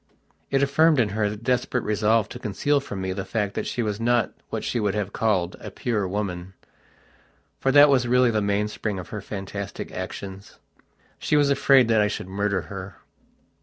It 0.49 0.63
affirmed 0.63 0.99
in 0.99 1.09
her 1.09 1.29
the 1.29 1.37
desperate 1.37 1.83
resolve 1.83 2.27
to 2.29 2.39
conceal 2.39 2.79
from 2.79 3.01
me 3.01 3.13
the 3.13 3.23
fact 3.23 3.53
that 3.53 3.67
she 3.67 3.83
was 3.83 3.99
not 3.99 4.33
what 4.49 4.63
she 4.63 4.79
would 4.79 4.95
have 4.95 5.13
called 5.13 5.55
"a 5.59 5.69
pure 5.69 6.07
woman". 6.07 6.55
For 7.59 7.71
that 7.71 7.87
was 7.87 8.07
really 8.07 8.31
the 8.31 8.41
mainspring 8.41 8.97
of 8.97 9.09
her 9.09 9.21
fantastic 9.21 9.91
actions. 9.91 10.57
She 11.19 11.37
was 11.37 11.51
afraid 11.51 11.87
that 11.89 12.01
I 12.01 12.07
should 12.07 12.25
murder 12.27 12.61
her.... 12.61 12.95